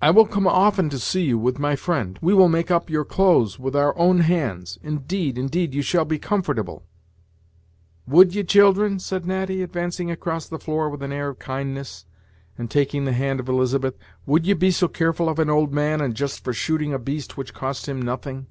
I 0.00 0.10
will 0.12 0.24
come 0.24 0.46
often 0.46 0.88
to 0.88 0.98
see 0.98 1.24
you, 1.26 1.38
with 1.38 1.58
my 1.58 1.76
friend; 1.76 2.18
we 2.22 2.32
will 2.32 2.48
make 2.48 2.70
up 2.70 2.88
your 2.88 3.04
clothes 3.04 3.58
with 3.58 3.76
our 3.76 3.94
own 3.98 4.20
hands; 4.20 4.78
indeed, 4.82 5.36
indeed, 5.36 5.74
you 5.74 5.82
shall 5.82 6.06
be 6.06 6.18
comfortable." 6.18 6.84
"Would 8.06 8.34
ye, 8.34 8.42
children?" 8.44 8.98
said 8.98 9.26
Natty, 9.26 9.60
advancing 9.62 10.10
across 10.10 10.48
the 10.48 10.58
floor 10.58 10.88
with 10.88 11.02
an 11.02 11.12
air 11.12 11.28
of 11.28 11.38
kindness, 11.38 12.06
and 12.56 12.70
taking 12.70 13.04
the 13.04 13.12
hand 13.12 13.40
of 13.40 13.48
Elizabeth, 13.50 13.98
"would 14.24 14.46
ye 14.46 14.54
be 14.54 14.70
so 14.70 14.88
kearful 14.88 15.28
of 15.28 15.38
an 15.38 15.50
old 15.50 15.70
man, 15.70 16.00
and 16.00 16.14
just 16.14 16.42
for 16.42 16.54
shooting 16.54 16.94
a 16.94 16.98
beast 16.98 17.36
which 17.36 17.52
cost 17.52 17.86
him 17.86 18.00
nothing? 18.00 18.46